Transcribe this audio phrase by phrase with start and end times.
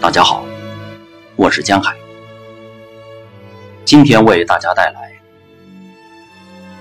[0.00, 0.44] 大家好，
[1.34, 1.96] 我是江海，
[3.84, 5.12] 今天为大家带来《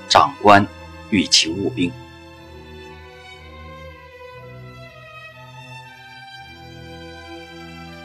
[0.07, 0.63] 长官
[1.09, 1.89] 与勤务兵》。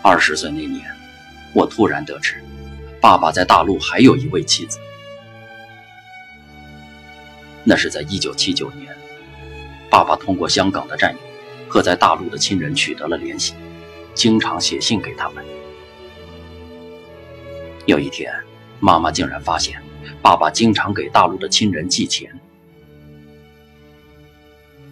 [0.01, 0.83] 二十岁那年，
[1.55, 2.43] 我突然得知，
[2.99, 4.79] 爸爸在大陆还有一位妻子。
[7.65, 8.97] 那是在一九七九年，
[9.91, 11.21] 爸爸通过香港的战友
[11.69, 13.53] 和在大陆的亲人取得了联系，
[14.15, 15.45] 经常写信给他们。
[17.87, 18.33] 有一天，
[18.81, 19.83] 妈妈竟然发现，
[20.23, 22.33] 爸爸经常给大陆的亲人寄钱。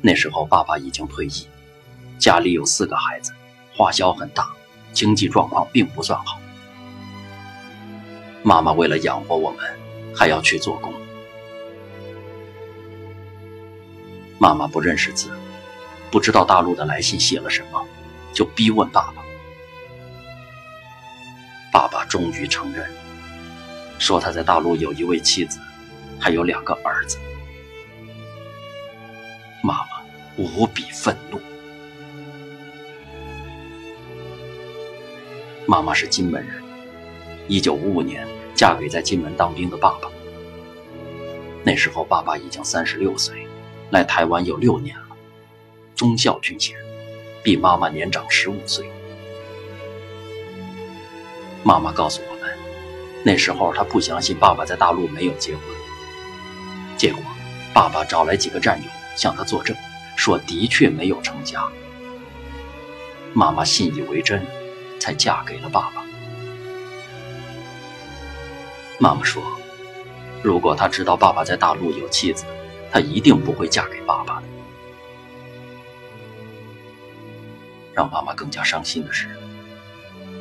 [0.01, 1.47] 那时候，爸爸已经退役，
[2.19, 3.33] 家里有四个孩子，
[3.77, 4.51] 花销很大，
[4.93, 6.41] 经济状况并不算好。
[8.43, 9.59] 妈妈为了养活我们，
[10.17, 10.93] 还要去做工。
[14.39, 15.29] 妈妈不认识字，
[16.11, 17.87] 不知道大陆的来信写了什么，
[18.33, 19.23] 就逼问爸爸。
[21.73, 22.91] 爸爸终于承认，
[23.99, 25.61] 说他在大陆有一位妻子，
[26.19, 27.19] 还有两个儿子。
[29.63, 30.03] 妈妈
[30.37, 31.41] 无比愤怒。
[35.67, 36.63] 妈妈是金门人，
[37.47, 40.09] 一九五五年嫁给在金门当兵的爸爸。
[41.63, 43.47] 那时候爸爸已经三十六岁。
[43.91, 45.17] 来台湾有六年了，
[45.97, 46.77] 中校军衔，
[47.43, 48.91] 比妈妈年长十五岁。
[51.63, 52.51] 妈妈告诉我们，
[53.25, 55.63] 那时候她不相信爸爸在大陆没有结婚。
[56.97, 57.23] 结果，
[57.73, 59.75] 爸爸找来几个战友向他作证，
[60.17, 61.67] 说的确没有成家。
[63.33, 64.45] 妈妈信以为真，
[64.99, 66.05] 才嫁给了爸爸。
[68.99, 69.43] 妈妈说，
[70.43, 72.45] 如果她知道爸爸在大陆有妻子，
[72.93, 74.43] 她一定不会嫁给爸爸的。
[78.01, 79.29] 让妈妈更加伤心的是，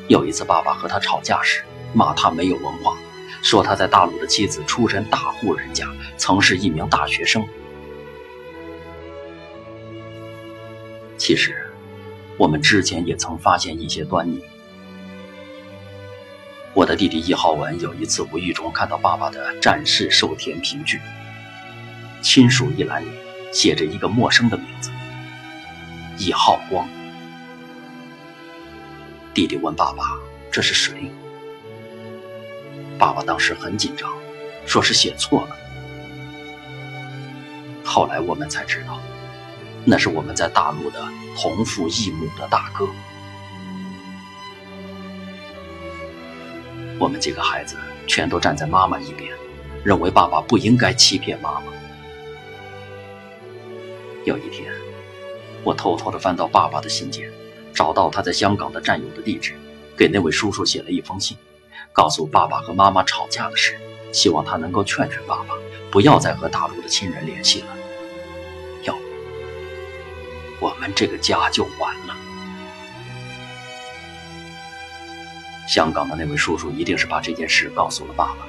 [0.08, 1.62] 有一次爸爸和他吵架时，
[1.94, 2.96] 骂他没有文化，
[3.42, 7.46] 说他在大陆的妻子出身大户人家，曾是一名大学生。
[11.18, 11.70] 其实，
[12.38, 14.41] 我们之前也曾发现一些端倪。
[16.74, 20.97] 我的弟弟易浩文有一次无意中看到爸爸的战士寿田凭据。
[22.22, 23.09] 亲属一栏里
[23.52, 24.90] 写着一个陌生的名字，
[26.18, 26.88] 易浩光。
[29.40, 30.20] 弟弟问爸爸
[30.52, 31.10] ：“这是谁？”
[33.00, 34.12] 爸爸当时很紧张，
[34.66, 35.56] 说是写错了。
[37.86, 39.00] 后来我们才知道，
[39.86, 41.02] 那是我们在大陆的
[41.38, 42.86] 同父异母的大哥。
[47.00, 49.32] 我们几个孩子全都站在妈妈一边，
[49.86, 51.72] 认为爸爸不应该欺骗妈妈。
[54.26, 54.70] 有一天，
[55.64, 57.32] 我偷偷地翻到爸爸的信件，
[57.79, 59.57] 找到他在香港的战友的地址，
[59.95, 61.38] 给那位叔叔写了一封信，
[61.94, 63.79] 告诉爸爸和妈妈吵架的事，
[64.12, 65.56] 希望他能够劝劝爸爸，
[65.90, 67.67] 不要再和大陆的亲人联系了。
[68.84, 68.94] 要
[70.59, 72.17] 不，我们这个家就完了。
[75.66, 78.46] 香港的那位叔叔一定是把这件事告诉了爸爸。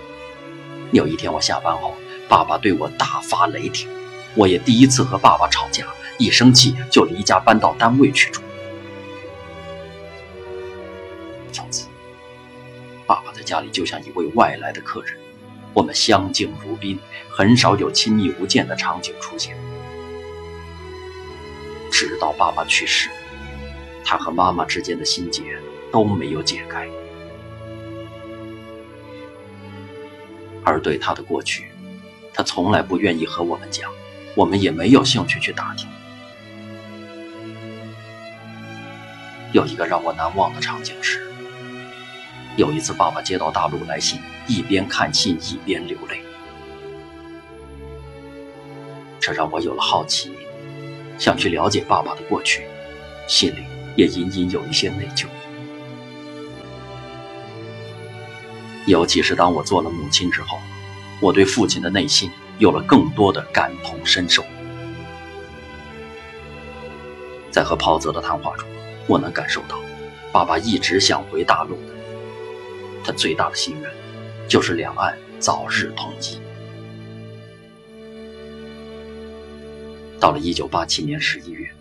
[0.90, 1.94] 有一天我下班后，
[2.28, 3.88] 爸爸对我大发雷霆。
[4.34, 5.86] 我也第一次和爸爸吵架，
[6.18, 8.42] 一生气就离家搬到单位去住。
[11.50, 11.88] 从此，
[13.06, 15.16] 爸爸在家里就像一位外来的客人，
[15.74, 16.98] 我们相敬如宾，
[17.30, 19.56] 很少有亲密无间的场景出现。
[21.90, 23.10] 直到爸爸去世，
[24.04, 25.42] 他和妈妈之间的心结
[25.92, 26.88] 都没有解开，
[30.64, 31.66] 而对他的过去，
[32.32, 33.90] 他从来不愿意和我们讲。
[34.36, 35.88] 我们也没有兴趣去打听。
[39.52, 41.29] 有一个让我难忘的场景是，
[42.56, 46.20] 有一次爸爸接到大陆来信，一边看信一边流泪，
[49.18, 50.30] 这让我有了好奇，
[51.18, 52.64] 想去了解爸爸的过去，
[53.28, 53.64] 心里
[53.96, 55.26] 也隐隐有一些内疚。
[58.86, 60.58] 尤其是当我做了母亲之后，
[61.20, 62.30] 我对父亲的内心。
[62.58, 64.44] 有了更多的感同身受，
[67.50, 68.68] 在和袍泽的谈话中，
[69.06, 69.80] 我能感受到，
[70.30, 71.94] 爸爸一直想回大陆的，
[73.04, 73.90] 他最大的心愿，
[74.48, 76.40] 就是两岸早日统一。
[80.20, 81.72] 到了一九八七年十一月，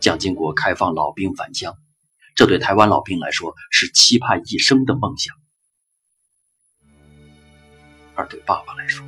[0.00, 1.76] 蒋经国开放老兵返乡，
[2.34, 5.34] 这对台湾老兵来说是期盼一生的梦想，
[8.14, 9.06] 而对爸爸来说。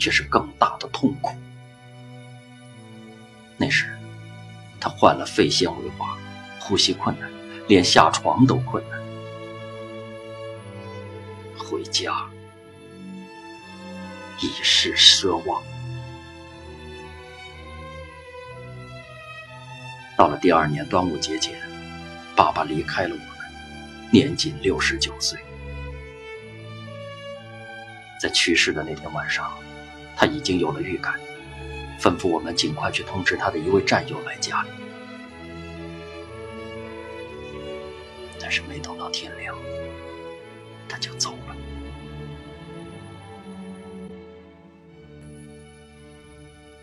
[0.00, 1.36] 却是更大的痛苦。
[3.58, 3.94] 那时，
[4.80, 6.16] 他患了肺纤维化，
[6.58, 7.30] 呼吸困难，
[7.68, 8.99] 连下床都困难。
[11.60, 12.26] 回家，
[14.40, 15.62] 已是奢望。
[20.16, 21.60] 到了第二年端午节前，
[22.34, 23.28] 爸爸离开了我们，
[24.10, 25.38] 年仅六十九岁。
[28.20, 29.50] 在去世的那天晚上，
[30.16, 31.18] 他已经有了预感，
[31.98, 34.68] 吩咐我们尽快去通知他的一位战友来家里。
[38.38, 39.56] 但是没等到天亮，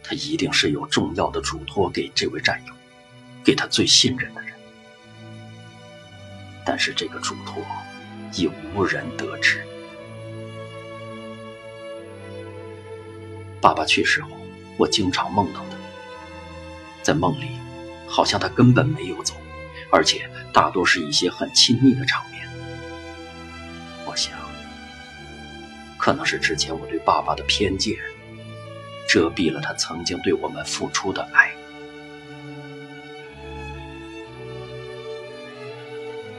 [0.08, 2.74] 他一定是有重要的嘱托给这位战友。
[3.44, 4.52] 给他最信任的人，
[6.66, 7.64] 但是这个嘱托
[8.34, 9.66] 已无人得知。
[13.62, 14.30] 爸爸去世后，
[14.78, 15.78] 我经常梦到他，
[17.02, 17.52] 在梦里，
[18.06, 19.34] 好像他根本没有走，
[19.94, 22.46] 而且大多是一些很亲密的场面。
[24.06, 24.38] 我想，
[25.98, 27.96] 可能是之前我对爸爸的偏见，
[29.08, 31.52] 遮蔽了他曾经对我们付出的爱。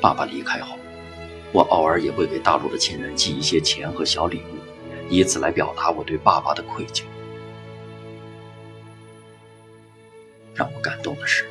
[0.00, 0.78] 爸爸离开后，
[1.52, 7.02] 我偶尔也会给大陆的亲人寄一些钱和小礼物，以此来表达我对爸爸的愧疚。
[10.54, 11.48] 让我感动的是，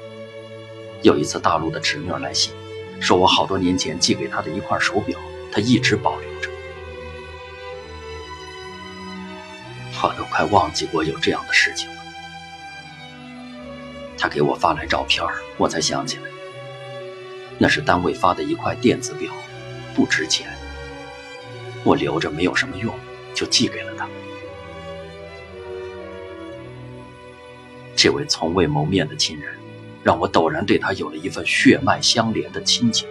[1.02, 2.54] 有一次大陆的侄女来信，
[3.02, 5.20] 说我好多年前寄给她的一块手表，
[5.52, 6.50] 她一直保留着。
[10.38, 11.96] 快忘记过有这样的事情了。
[14.16, 15.26] 她给我发来照片，
[15.58, 16.24] 我才想起来。
[17.58, 19.34] 那是单位发的一块电子表，
[19.96, 20.48] 不值钱，
[21.84, 22.94] 我留着没有什么用，
[23.34, 24.08] 就寄给了他。
[27.96, 29.52] 这位从未谋面的亲人，
[30.04, 33.10] 让我陡然对他有了一份血脉相连的亲情。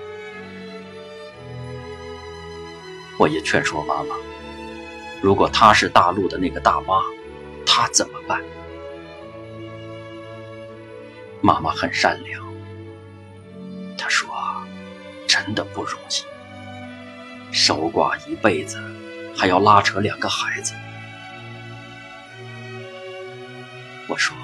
[3.19, 4.15] 我也劝说妈妈，
[5.21, 7.03] 如果她是大陆的那个大妈，
[7.67, 8.43] 他怎么办？
[11.43, 12.43] 妈妈很善良。
[13.99, 14.31] 他说
[15.29, 18.81] ：“真的不容易，守寡一辈子，
[19.37, 20.75] 还要拉扯两个孩子。”
[24.09, 24.37] 我说：“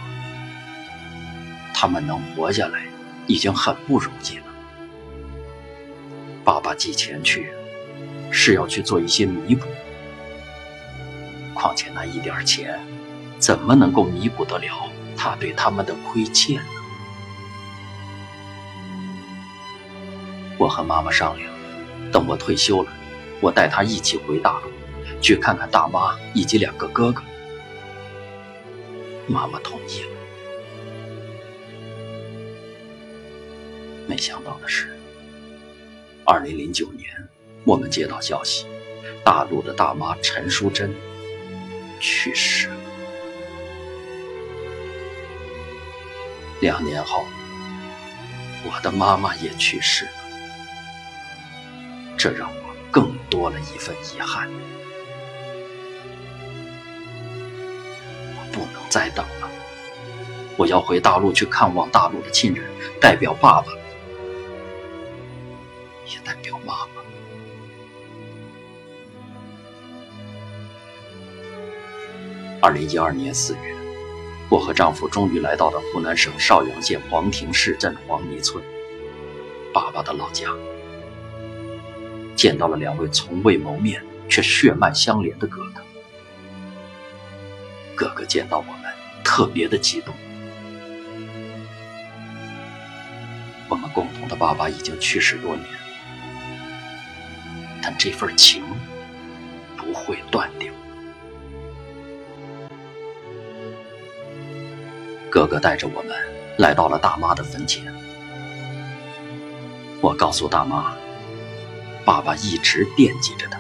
[1.73, 2.87] 他们能活下来，
[3.27, 4.45] 已经很不容易了。
[6.45, 7.53] 爸爸寄钱去，
[8.31, 9.67] 是要去做一些弥补。
[11.55, 12.81] 况且那一点钱，
[13.43, 16.69] 怎么能够弥补得了他对他们的亏欠呢？”
[20.57, 21.51] 我和妈妈商量，
[22.13, 22.93] 等我退休了，
[23.41, 24.71] 我带她一起回大陆，
[25.21, 27.21] 去看看大妈以及两个哥哥。
[29.27, 30.09] 妈妈同意了。
[34.07, 34.97] 没想到的是，
[36.25, 37.11] 二零零九年，
[37.65, 38.67] 我们接到消息，
[39.25, 40.95] 大陆的大妈陈淑贞
[41.99, 42.82] 去世了。
[46.63, 47.27] 两年后，
[48.65, 50.13] 我的妈妈也去世了。
[52.17, 54.49] 这让我更多了一份遗憾。
[58.37, 59.51] 我不能再等了，
[60.57, 62.71] 我要回大陆去看望大陆的亲人，
[63.01, 63.67] 代表爸爸，
[66.07, 67.03] 也代表妈妈。
[72.61, 73.75] 二零一二年四月，
[74.53, 78.63] 我和丈夫终于来到了湖南省邵阳县黄庭市镇黄泥村，
[79.73, 80.47] 爸爸的老家。
[82.37, 85.83] 见到了两位从未谋面却血脉相连的哥哥，
[87.95, 88.75] 哥哥见到我们
[89.25, 90.15] 特别的激动。
[93.71, 95.65] 我们共同的爸爸已经去世多年，
[97.83, 98.63] 但这份情
[99.79, 100.71] 不会断掉。
[105.33, 106.15] 哥哥带着我们
[106.59, 107.83] 来到了大妈的坟前，
[110.03, 110.95] 我告诉大妈。
[112.05, 113.59] 爸爸一直惦记着她，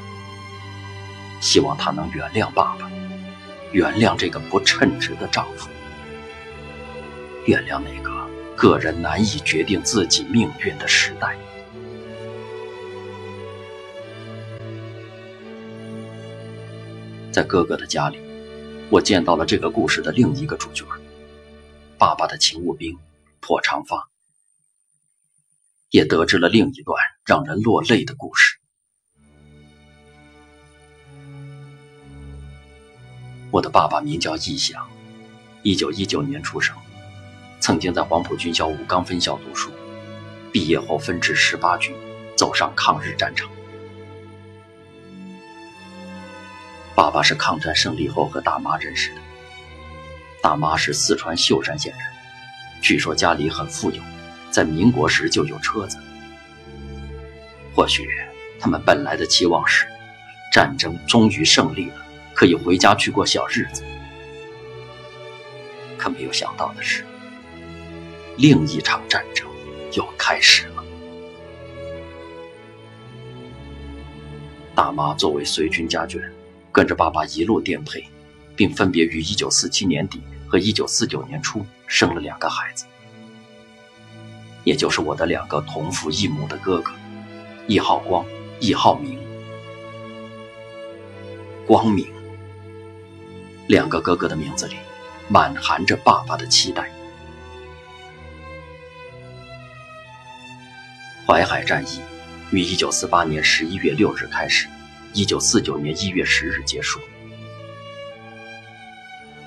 [1.40, 2.90] 希望她能原谅爸爸，
[3.70, 5.70] 原谅这个不称职的丈夫，
[7.46, 11.34] 原谅那个个人难以决定自己命运的时代。
[17.30, 18.18] 在哥哥的家里，
[18.90, 20.84] 我见到了这个故事的另一个主角——
[22.02, 22.98] 爸爸的勤务兵
[23.38, 24.08] 破长发。
[25.90, 28.58] 也得知了另一段让人落泪的故事。
[33.52, 34.90] 我的爸爸名叫易祥，
[35.62, 36.76] 一九一九年出生，
[37.60, 39.70] 曾经在黄埔军校武钢分校读书，
[40.52, 41.94] 毕业后分至十八军，
[42.36, 43.48] 走上抗日战场。
[46.96, 49.20] 爸爸是抗战胜利后和大妈认识的，
[50.42, 52.00] 大妈是四川秀山县人，
[52.82, 54.02] 据说家里很富有，
[54.50, 55.96] 在民国时就有车子。
[57.72, 58.08] 或许
[58.58, 59.86] 他们本来的期望是，
[60.52, 63.84] 战争终于胜利了，可以回家去过小日子。
[65.96, 67.04] 可没有想到的是，
[68.36, 69.46] 另一场战争
[69.92, 70.84] 又开始了。
[74.74, 76.20] 大妈作为随军家眷，
[76.72, 78.04] 跟着爸爸一路颠沛，
[78.56, 82.86] 并分别于1947年底和1949年初生了两个孩子，
[84.64, 86.92] 也就是我的两个同父异母的哥哥，
[87.66, 88.24] 一号光，
[88.60, 89.18] 一号明。
[91.66, 92.06] 光明，
[93.68, 94.76] 两个哥哥的名字里
[95.28, 96.90] 满含着爸爸的期待。
[101.26, 102.00] 淮海战役。
[102.50, 104.68] 于一九四八年十一月六日开始，
[105.14, 107.00] 一九四九年一月十日结束。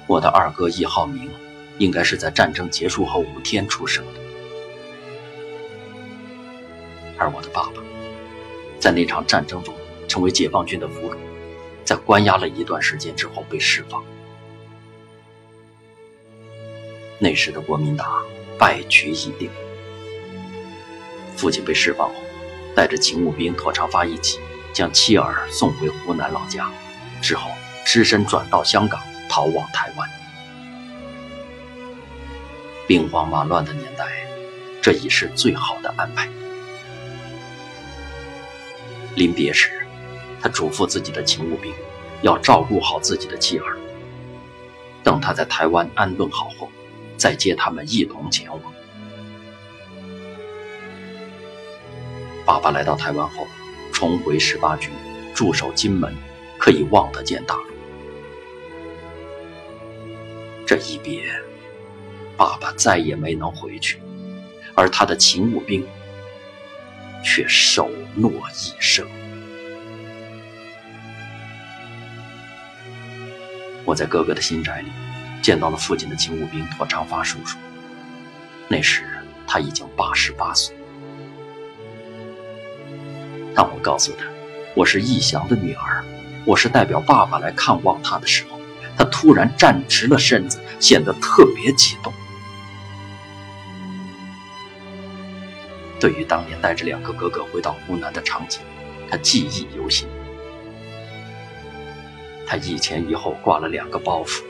[0.07, 1.29] 我的二哥易浩明，
[1.77, 4.19] 应该是在战争结束后五天出生的，
[7.17, 7.81] 而我的爸爸，
[8.79, 9.73] 在那场战争中
[10.07, 11.17] 成为解放军的俘虏，
[11.83, 14.03] 在关押了一段时间之后被释放。
[17.17, 18.23] 那时的国民党
[18.59, 19.49] 败局已定，
[21.35, 22.15] 父亲被释放后。
[22.75, 24.37] 带着勤务兵妥长发一起，
[24.73, 26.69] 将妻儿送回湖南老家，
[27.21, 27.49] 之后
[27.85, 28.99] 只身转到香港，
[29.35, 30.09] 逃往台湾。
[32.87, 34.05] 兵荒马乱的年代，
[34.81, 36.29] 这已是最好的安排。
[39.17, 39.85] 临别时，
[40.41, 41.73] 他嘱咐自己的勤务兵，
[42.21, 43.77] 要照顾好自己的妻儿。
[45.03, 46.69] 等他在台湾安顿好后，
[47.17, 48.61] 再接他们一同前往。
[52.45, 53.45] 爸爸来到台湾后，
[53.91, 54.89] 重回十八军，
[55.33, 56.15] 驻守金门，
[56.57, 57.74] 可以望得见大陆。
[60.65, 61.23] 这一别，
[62.35, 63.99] 爸爸再也没能回去，
[64.73, 65.85] 而他的勤务兵
[67.23, 69.07] 却守诺一生。
[73.85, 74.89] 我在哥哥的新宅里
[75.43, 77.59] 见到了父亲的勤务兵拓长发叔叔，
[78.67, 79.05] 那时
[79.45, 80.75] 他已经八十八岁。
[83.53, 84.25] 当我告诉他
[84.75, 86.03] 我是义祥的女儿，
[86.43, 88.54] 我是代表爸爸来看望他的时候，
[88.97, 92.13] 他突然站直了身子，显得特别激动。
[95.99, 98.61] 对于当年带着两个哥哥回到湖南的场景，
[99.09, 100.07] 他记忆犹新。
[102.45, 104.43] 他一前一后挂了两个包袱，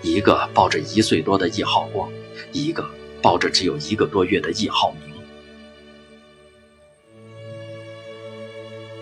[0.00, 2.10] 一个抱着一岁多的易浩光，
[2.50, 2.84] 一个
[3.22, 5.14] 抱着只有一个多月的易浩明。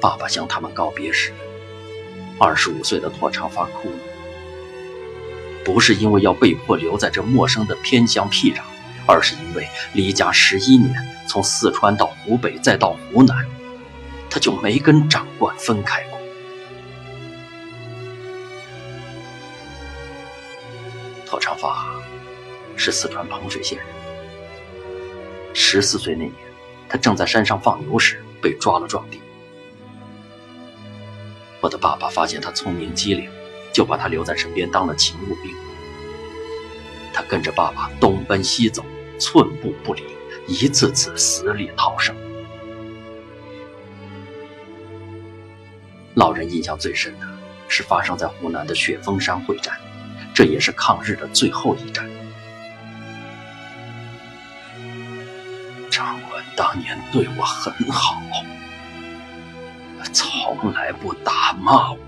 [0.00, 1.32] 爸爸向他们告别时，
[2.38, 3.98] 二十五岁的拓长发哭了，
[5.72, 8.60] 不是因为要被迫留在这陌生的偏乡僻壤，
[9.06, 10.92] 而是因为离家十一年，
[11.28, 13.46] 从四川到湖北再到湖南，
[14.28, 16.18] 他就没跟长官分开过。
[21.24, 21.86] 陶长发
[22.74, 23.86] 是四川彭水县人，
[25.54, 26.34] 十四岁那年，
[26.88, 29.20] 他正在山上放牛时被抓了壮丁。
[31.60, 33.30] 我的爸爸发现他聪明机灵，
[33.72, 35.54] 就把他留在身边当了勤务兵。
[37.12, 38.84] 他跟着爸爸东奔西走，
[39.18, 40.02] 寸步不离，
[40.46, 42.14] 一次次死里逃生。
[46.14, 47.26] 老人印象最深的
[47.68, 49.78] 是发生在湖南的雪峰山会战，
[50.34, 52.08] 这也是抗日的最后一战。
[55.90, 58.22] 长官当年对我很好。
[60.12, 61.98] 从来不打骂我。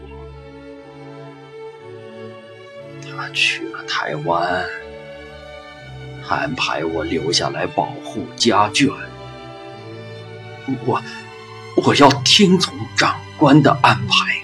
[3.33, 4.65] 去了台湾，
[6.29, 8.91] 安排我留下来保护家眷。
[10.87, 11.03] 我
[11.77, 14.43] 我要听从长官的安排。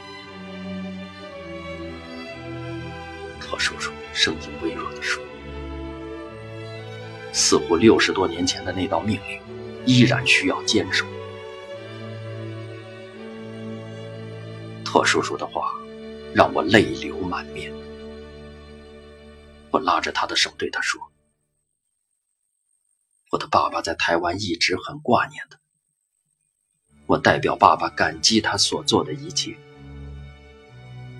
[3.40, 5.22] 特叔叔声音微弱的说
[7.32, 9.40] ：“似乎六十多年前的那道命令，
[9.86, 11.06] 依然需要坚守。”
[14.84, 15.72] 特叔叔的话
[16.34, 17.72] 让我泪流满面。
[19.78, 21.00] 我拉着他的手对他说
[23.30, 25.56] ：“我的爸爸在台湾一直很挂念的。
[27.06, 29.56] 我代表爸爸感激他所做的一切。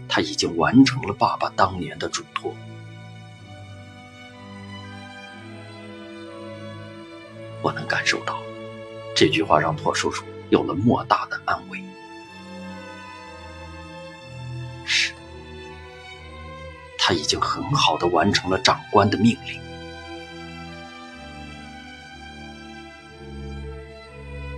[0.09, 2.53] 他已经完成了爸爸当年的嘱托。”
[7.63, 8.43] 我能感受到，
[9.15, 11.81] 这句话让拓叔叔有了莫大的安慰。
[17.09, 19.59] 他已经很好的完成了长官的命令。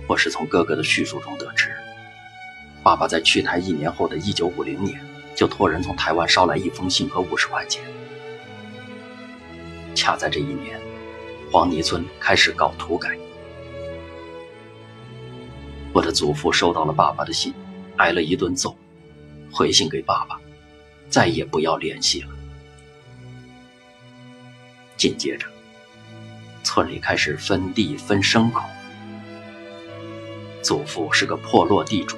[0.05, 1.73] 我是从哥哥的叙述中得知，
[2.83, 4.99] 爸爸在去台一年后的一九五零年，
[5.33, 7.81] 就托人从台湾捎来一封信和五十块钱。
[9.95, 10.77] 恰在这一年，
[11.49, 13.17] 黄泥村开始搞土改。
[15.93, 17.53] 我的祖父收到了爸爸的信，
[17.95, 18.75] 挨了一顿揍，
[19.53, 20.37] 回信给爸爸，
[21.09, 22.27] 再也不要联系了。
[25.01, 25.47] 紧接着，
[26.61, 28.61] 村里开始分地分牲口。
[30.61, 32.15] 祖父是个破落地主，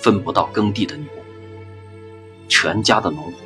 [0.00, 1.10] 分不到耕地的牛，
[2.48, 3.38] 全家的农活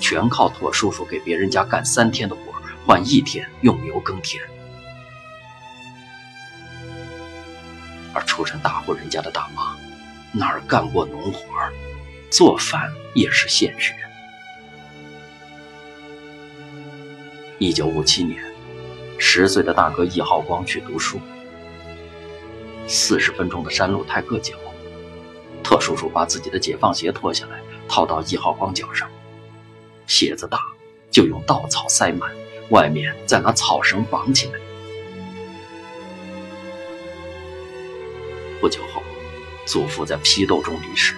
[0.00, 2.54] 全靠托叔叔给别人家干三天的活，
[2.86, 4.42] 换一天用牛耕田。
[8.14, 9.76] 而出身大户人家的大妈，
[10.32, 11.44] 哪儿干过农活，
[12.30, 13.94] 做饭也是现学。
[17.62, 18.42] 一九五七年，
[19.18, 21.20] 十岁的大哥易浩光去读书，
[22.86, 24.54] 四十分钟的山路太硌脚，
[25.62, 29.06] 特叔叔把自己的解放鞋脱下来套到易浩光脚上，
[30.06, 30.58] 鞋子大
[31.10, 32.30] 就用稻草塞满，
[32.70, 34.54] 外面再拿草绳绑起来。
[38.58, 39.02] 不久后，
[39.66, 41.14] 祖父在批斗中离世。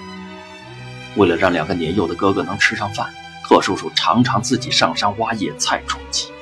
[1.16, 3.14] 为了让两个年幼的哥哥能吃上饭，
[3.52, 6.32] 特叔叔常常自己上山挖野菜充饥。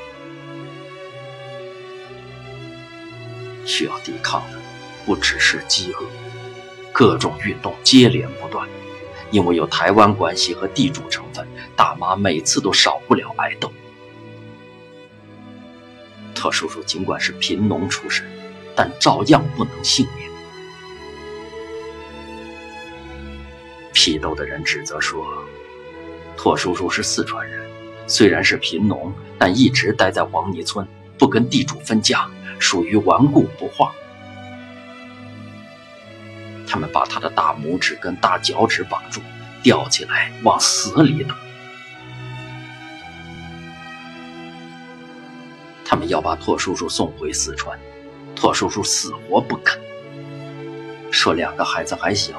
[3.67, 4.59] 需要抵抗的
[5.05, 6.07] 不只是饥饿，
[6.93, 8.69] 各种运动接连不断。
[9.33, 13.73] 因为有台湾关系和地主成分，大妈每次都少不了挨斗。
[16.33, 18.25] 特叔叔尽管是贫农出身，
[18.77, 20.31] 但照样不能幸免。
[23.93, 25.27] 批斗的人指责说
[26.43, 27.69] ：“拓叔叔是四川人，
[28.07, 32.27] 虽然是贫农，但一直待在黄泥村，不跟地主分家，
[32.59, 33.93] 属于顽固不化。”
[36.67, 39.21] 他们把他的大拇指跟大脚趾绑住，
[39.63, 41.37] 吊起来往死里打。
[45.85, 47.79] 他们要把拓叔叔送回四川，
[48.35, 49.79] 拓叔叔死活不肯，
[51.11, 52.33] 说两个孩子还小。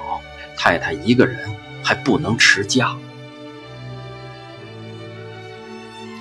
[0.58, 2.98] 太太一个人还不能持家。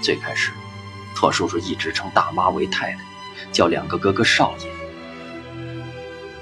[0.00, 0.50] 最开始，
[1.14, 2.98] 拓叔叔一直称大妈为太太，
[3.52, 4.66] 叫两个哥哥少爷。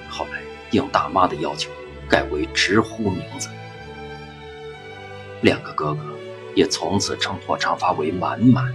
[0.09, 0.41] 后来
[0.71, 1.71] 应大妈的要求，
[2.09, 3.49] 改为直呼名字。
[5.43, 6.03] 两个哥哥
[6.55, 8.75] 也从此称拓长发为满满。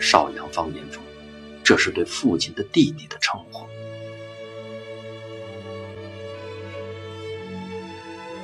[0.00, 1.02] 邵阳方言中，
[1.62, 3.66] 这是对父亲的弟弟的称呼。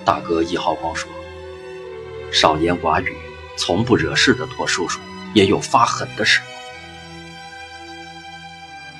[0.05, 1.09] 大哥易浩光说
[2.33, 3.15] ：“少言寡语，
[3.61, 4.99] 从不惹事的驼叔叔，
[5.35, 6.47] 也有发狠的时候。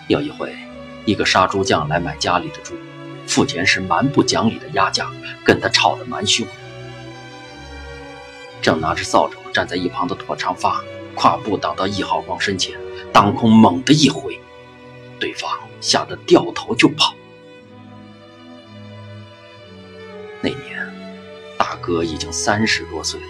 [0.07, 0.55] 有一回，
[1.07, 2.75] 一个杀猪匠来买家里的猪，
[3.27, 5.11] 付钱时蛮不讲理的压价，
[5.43, 6.47] 跟他吵得蛮凶。
[8.61, 12.79] 正拿着扫帚站在一旁的拓长发，跨步挡到易浩光身前，
[13.15, 14.39] 当空猛地一挥，
[15.19, 17.15] 对方吓得掉头就跑。
[20.43, 20.61] 那年。”
[21.57, 23.27] 大哥已经三十多岁了，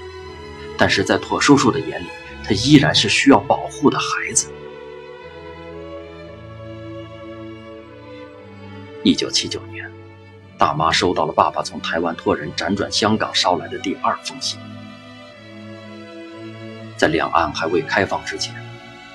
[0.80, 2.06] 但是在拓叔叔的眼里，
[2.42, 4.50] 他依然是需要保护的孩子。
[9.02, 9.92] 一九七九年，
[10.56, 14.58] 大妈收到了爸爸从台湾托人辗转香港捎来的第二封信。
[16.96, 18.54] 在两岸还未开放之前，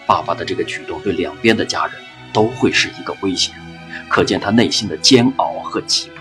[0.05, 1.95] 爸爸的这个举动对两边的家人
[2.31, 3.51] 都会是一个威胁，
[4.07, 6.14] 可见他内心的煎熬和急迫。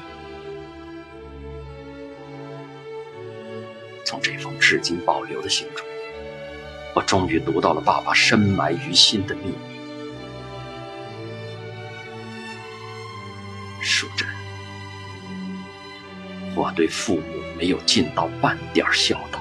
[4.67, 5.87] 至今保留的信中，
[6.95, 9.55] 我终于读到了爸爸深埋于心的秘密。
[13.83, 14.27] 淑珍，
[16.57, 19.39] 我对父母没有尽到半点孝道，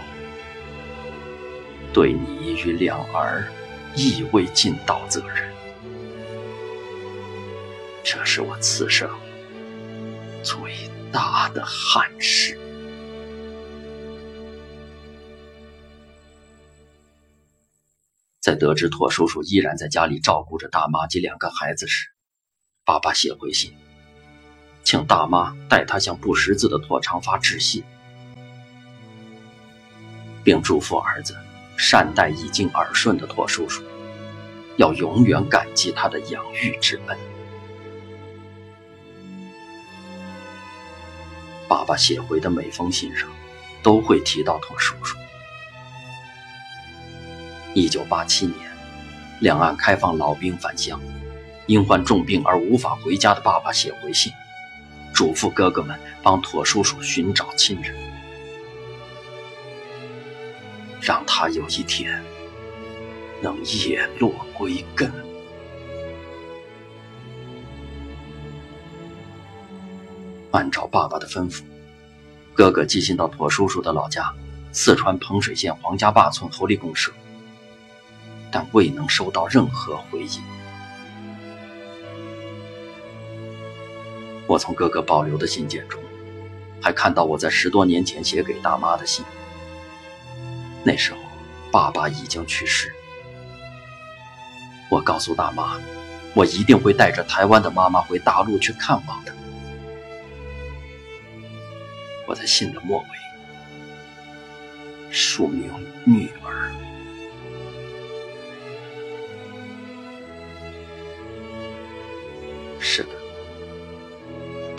[1.93, 3.49] 对你与两儿
[3.95, 5.49] 亦未尽到责任，
[8.03, 9.09] 这是我此生
[10.43, 10.53] 最
[11.13, 12.59] 大的憾事。
[18.43, 22.09] 在得知拓叔叔依然在家里照顾着大妈及两个孩子时，
[22.83, 23.73] 爸爸写回信，
[24.83, 27.81] 请大妈代他向不识字的拓长发致信，
[30.43, 31.37] 并嘱咐儿子
[31.77, 33.81] 善待已经耳顺的拓叔叔，
[34.75, 37.17] 要永远感激他的养育之恩。
[41.69, 43.29] 爸爸写回的每封信上，
[43.81, 45.15] 都会提到拓叔叔。
[47.75, 48.57] 一九八七年，
[49.39, 50.99] 两岸开放，老兵返乡，
[51.65, 54.31] 因患重病而无法回家的爸爸写回信，
[55.11, 57.95] 嘱咐哥哥们帮妥叔叔寻找亲人，
[61.01, 62.23] 让他有一天
[63.41, 65.11] 能叶落归根。
[70.51, 71.63] 按照爸爸的吩咐，
[72.53, 74.31] 哥哥寄信到妥叔叔的老家——
[74.71, 77.11] 四川彭水县黄家坝村侯立公社。
[78.53, 80.43] 但未能收到任何回应。
[84.45, 85.99] 我从哥哥保留的信件中，
[86.79, 89.25] 还看到我在十多年前写给大妈的信。
[90.83, 91.17] 那时候，
[91.71, 92.93] 爸爸已经去世。
[94.89, 95.79] 我告诉大妈，
[96.35, 99.33] 我一定会带着台湾的妈妈回大陆去看望的。
[102.27, 103.07] 我在信的末尾
[105.09, 105.71] 署名
[106.05, 106.82] 女儿。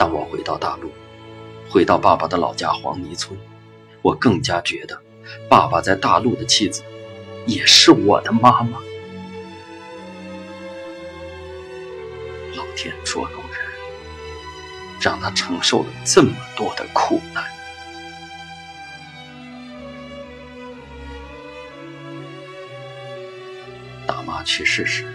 [0.05, 0.93] 当我回到大陆，
[1.71, 3.35] 回到爸爸的老家黄泥村，
[4.03, 5.01] 我更加觉得，
[5.49, 6.83] 爸爸在大陆的妻子，
[7.47, 8.79] 也是我的妈妈。
[12.55, 13.59] 老天捉弄人，
[15.01, 17.43] 让他承受了这么多的苦难。
[24.07, 25.07] 大妈去世时，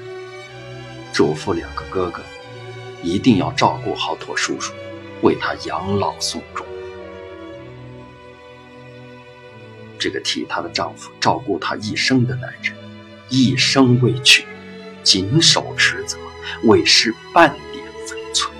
[1.14, 2.24] 嘱咐两个哥哥。
[3.02, 4.76] 一定要照顾好妥叔叔，
[5.24, 6.64] 为他养老送终。
[9.98, 12.76] 这个替她的丈夫照顾她一生的男人，
[13.28, 14.46] 一生未娶，
[15.02, 16.20] 谨守职责，
[16.66, 18.54] 未失半点分寸。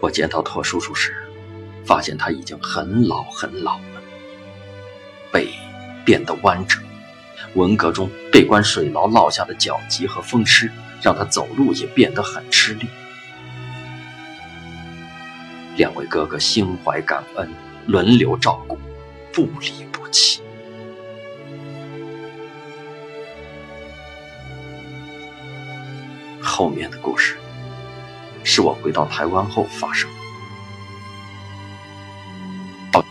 [0.00, 1.14] 我见到托叔叔时，
[1.82, 4.02] 发现他已经很老很老了，
[5.32, 5.48] 背
[6.04, 6.78] 变得弯折。
[7.54, 10.70] 文革中被关水牢落下的脚疾和风湿，
[11.02, 12.86] 让他走路也变得很吃力。
[15.76, 17.48] 两位哥哥心怀感恩，
[17.86, 18.78] 轮流照顾，
[19.32, 20.40] 不离不弃。
[26.40, 27.36] 后面的故事，
[28.44, 30.08] 是我回到台湾后发生
[32.92, 33.04] 的。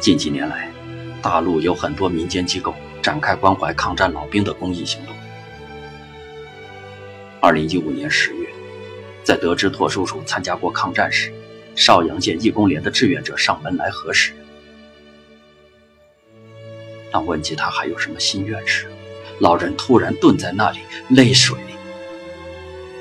[0.00, 0.79] 近几年来。
[1.20, 5.14] 大陆有很多民间机构展开关怀抗战老兵的公益行动。
[7.40, 8.48] 二零一五年十月，
[9.24, 11.32] 在得知拓叔叔参加过抗战时，
[11.74, 14.32] 邵阳县义工连的志愿者上门来核实。
[17.10, 18.90] 当问及他还有什么心愿时，
[19.40, 21.58] 老人突然顿在那里，泪水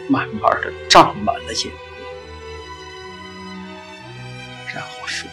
[0.07, 1.71] 慢慢的涨满了眼，
[4.73, 5.29] 然后说。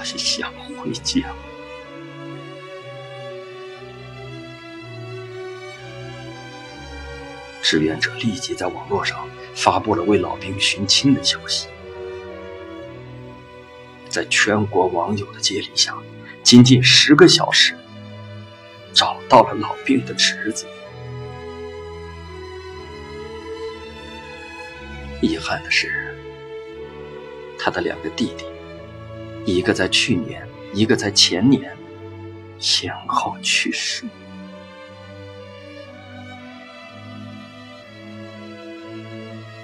[0.00, 1.20] 我是想回家。
[7.60, 11.68] 志愿者立即在网络上发布了为老兵寻亲的消息，
[14.08, 15.94] 在全国网友的接力下，
[16.42, 17.76] 仅仅十个小时，
[18.94, 20.66] 找到了老兵的侄子。
[25.20, 26.16] 遗憾的是，
[27.58, 28.46] 他的两个弟弟。
[29.52, 31.76] 一个在去年，一个在前年，
[32.60, 34.04] 先后去世。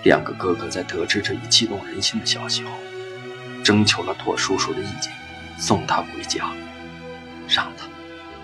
[0.03, 2.71] 两个哥哥在得知这一激动人心的消息后，
[3.63, 5.13] 征求了妥叔叔的意见，
[5.59, 6.53] 送他回家，
[7.49, 7.87] 让他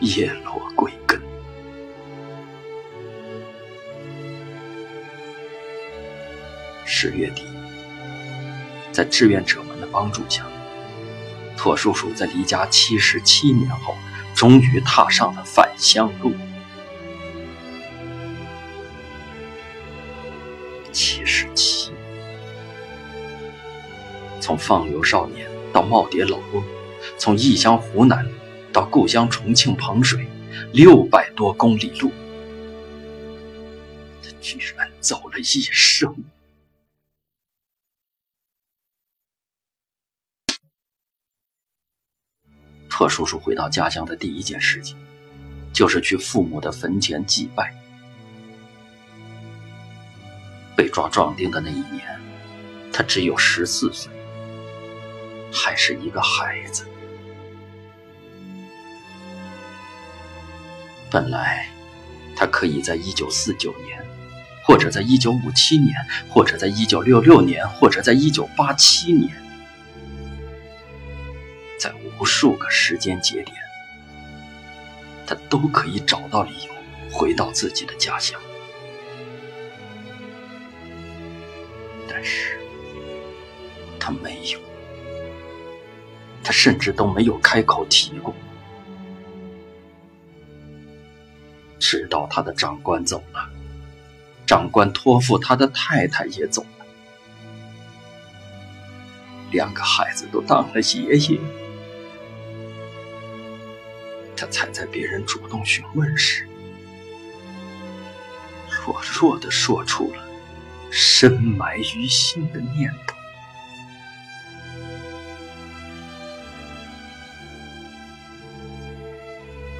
[0.00, 1.20] 叶落归根。
[6.84, 7.42] 十月底，
[8.92, 10.44] 在志愿者们的帮助下。
[11.62, 13.94] 托叔叔在离家七十七年后，
[14.34, 16.34] 终于踏上了返乡路。
[20.90, 21.92] 七十七，
[24.40, 26.64] 从放牛少年到耄耋老翁，
[27.16, 28.28] 从异乡湖南
[28.72, 30.26] 到故乡重庆彭水，
[30.72, 32.10] 六百多公里路，
[34.20, 36.12] 他居然走了一生。
[43.02, 44.96] 贺叔叔回到家乡的第一件事情，
[45.72, 47.74] 就是去父母的坟前祭拜。
[50.76, 52.06] 被抓壮丁的那一年，
[52.92, 54.08] 他只有十四岁，
[55.52, 56.86] 还是一个孩子。
[61.10, 61.68] 本来，
[62.36, 64.00] 他可以在一九四九年，
[64.64, 64.78] 或。
[64.78, 65.92] 者在一九五七年，
[66.28, 69.28] 或者在一九六六年，或者在一九八七年，
[72.42, 73.56] 数个时间节点，
[75.24, 76.72] 他都可以找到理由
[77.08, 78.40] 回到自己的家乡。
[82.08, 82.58] 但是，
[83.96, 84.58] 他没有，
[86.42, 88.34] 他甚至都没有开口提过。
[91.78, 93.48] 直到他的长官走了，
[94.44, 96.86] 长官托付他的太太也走了，
[99.52, 101.40] 两个孩子都当了爷爷，
[104.42, 106.48] 他才在别人主动询问时，
[108.68, 110.26] 弱弱的说出了
[110.90, 113.16] 深埋于心的念头。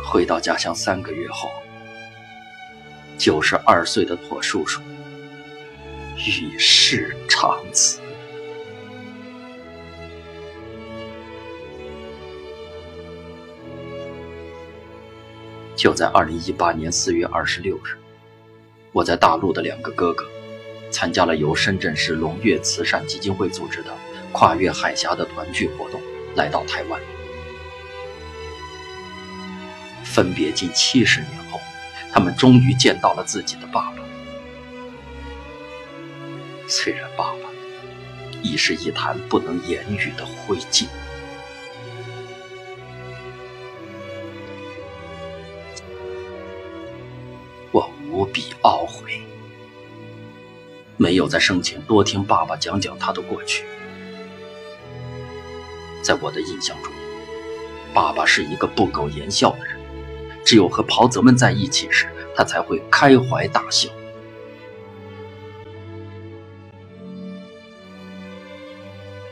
[0.04, 1.50] 回到家乡三个月后。
[3.18, 4.82] 九十二岁的妥叔叔
[6.16, 8.01] 与世长辞。
[15.76, 17.96] 就在二零一八年四月二十六日，
[18.92, 20.26] 我在大陆的两个哥哥
[20.90, 23.90] 参加了由深圳市龙悦慈善基金会组织的
[24.32, 26.00] 跨越海峡的团聚活动，
[26.36, 27.00] 来到台湾。
[30.04, 31.60] 分别近七十年后。
[32.14, 34.04] 他们终于见到了自己的爸爸，
[36.68, 37.48] 虽然爸爸
[38.42, 40.84] 已是一坛不能言语的灰烬，
[47.72, 49.20] 我无比懊悔，
[50.96, 53.64] 没有在生前多听爸爸讲讲他的过去。
[56.02, 56.92] 在我的印象中，
[57.94, 59.80] 爸爸是一个不苟言笑的人。
[60.44, 63.88] 只有和袍泽们在一起时，他才会开怀大笑。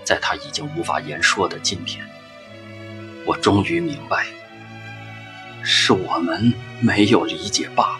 [0.04, 2.06] 在他已经无法言说的今天，
[3.26, 4.24] 我终于明白，
[5.64, 7.99] 是我们没有理解爸爸，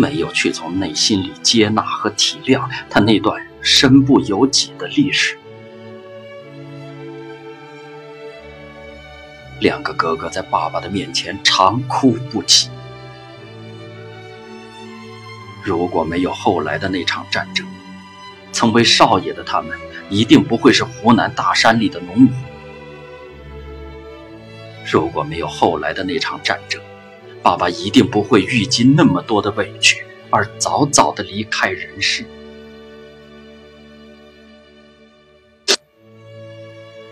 [0.00, 5.36] 没有去从内心里接纳和体谅他那段身不由己的历史。
[9.60, 12.70] 两个哥哥在爸爸的面前长哭不起。
[15.62, 17.66] 如果没有后来的那场战争，
[18.52, 22.32] 曾为少爷的他们一定不会是湖南大山里的农民。
[24.90, 26.80] 如果没有后来的那场战争，
[27.42, 32.24] 爸爸一定不会预计那么多的委屈而早早的离开人世。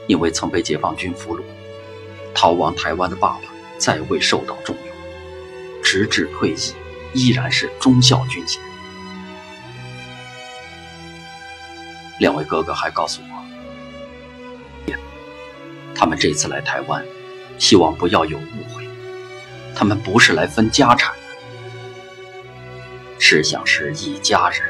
[0.07, 1.43] 因为曾被解放军俘虏。
[2.35, 3.41] 逃亡台湾的爸爸
[3.79, 6.73] 再未受到重用，直至退役
[7.13, 8.63] 依然是忠孝军衔。
[12.21, 14.95] 两位哥哥还告诉我，
[15.97, 17.05] 他们这次来台湾，
[17.59, 18.78] 希望不要有误会，
[19.79, 21.21] 他们不是来分家产的，
[23.21, 24.61] 是想是一家人，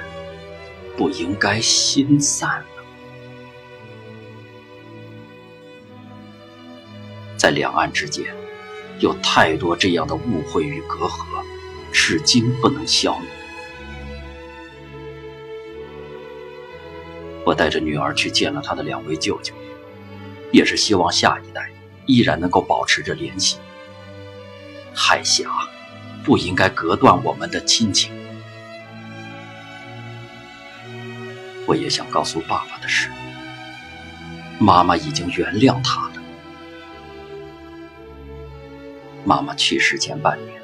[0.98, 2.66] 不应该心散了。
[7.38, 8.26] 在两岸之间，
[8.98, 11.42] 有太多这样的误会与隔阂，
[11.90, 13.22] 至今不能消弭。
[17.46, 19.54] 我带着女儿去见了她的两位舅舅，
[20.52, 21.72] 也是希望下一代
[22.04, 23.56] 依然能够保持着联系。
[25.00, 25.48] 海峡
[26.24, 28.12] 不应该隔断我们的亲情。
[31.68, 33.08] 我也想告诉爸爸的是，
[34.58, 36.14] 妈妈已经原谅他了。
[39.24, 40.60] 妈妈去世前半年，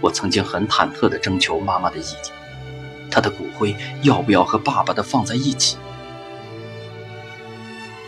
[0.00, 2.34] 我曾经很忐忑地征求妈妈的意见：
[3.10, 5.78] 她的骨灰要不要和爸爸的放在一起？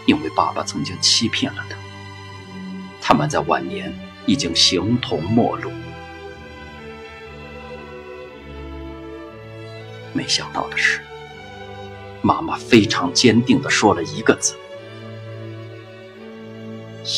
[0.04, 1.76] 因为爸爸曾经欺骗了她，
[3.00, 3.94] 他们在晚年
[4.28, 5.72] 已经形同陌路。
[10.12, 11.00] 没想到的是，
[12.20, 14.54] 妈妈非常坚定地说了一个字：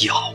[0.07, 0.30] 要。